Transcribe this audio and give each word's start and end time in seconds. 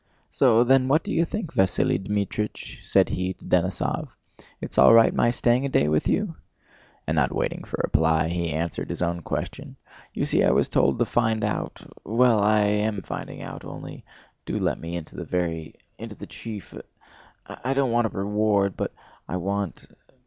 "So 0.31 0.63
then 0.63 0.87
what 0.87 1.03
do 1.03 1.13
you 1.13 1.25
think, 1.25 1.53
Vasíli 1.53 2.03
Dmítrich?" 2.03 2.79
said 2.83 3.09
he 3.09 3.33
to 3.33 3.45
Denísov. 3.45 4.15
"It's 4.59 4.79
all 4.79 4.95
right 4.95 5.13
my 5.13 5.29
staying 5.29 5.63
a 5.63 5.69
day 5.69 5.87
with 5.89 6.07
you?" 6.07 6.37
And 7.05 7.13
not 7.13 7.31
waiting 7.31 7.63
for 7.63 7.75
a 7.79 7.83
reply 7.85 8.27
he 8.27 8.51
answered 8.51 8.89
his 8.89 9.03
own 9.03 9.21
question: 9.21 9.75
"You 10.15 10.25
see 10.25 10.43
I 10.43 10.49
was 10.49 10.69
told 10.69 10.97
to 10.97 11.05
find 11.05 11.43
out—well, 11.43 12.39
I 12.39 12.61
am 12.61 13.03
finding 13.03 13.43
out.... 13.43 13.63
Only 13.63 14.03
do 14.43 14.57
let 14.57 14.79
me 14.79 14.95
into 14.97 15.15
the 15.15 15.23
very... 15.23 15.75
into 15.99 16.15
the 16.15 16.25
chief... 16.25 16.73
I 17.45 17.75
don't 17.75 17.91
want 17.91 18.07
a 18.07 18.09
reward.... 18.09 18.75
But 18.75 18.93
I 19.29 19.37
want..." 19.37 19.85